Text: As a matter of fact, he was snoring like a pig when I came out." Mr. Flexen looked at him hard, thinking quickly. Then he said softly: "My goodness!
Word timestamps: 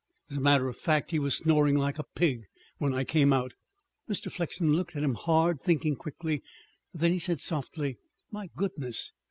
As 0.31 0.37
a 0.37 0.41
matter 0.41 0.67
of 0.67 0.75
fact, 0.77 1.11
he 1.11 1.19
was 1.19 1.35
snoring 1.37 1.75
like 1.77 1.99
a 1.99 2.03
pig 2.03 2.45
when 2.79 2.91
I 2.91 3.03
came 3.03 3.31
out." 3.31 3.53
Mr. 4.09 4.31
Flexen 4.31 4.73
looked 4.73 4.95
at 4.95 5.03
him 5.03 5.13
hard, 5.13 5.61
thinking 5.61 5.95
quickly. 5.95 6.41
Then 6.91 7.11
he 7.11 7.19
said 7.19 7.39
softly: 7.39 7.99
"My 8.31 8.49
goodness! 8.57 9.11